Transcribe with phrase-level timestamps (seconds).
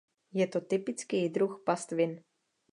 [0.33, 2.21] Je to typický druh pastvin.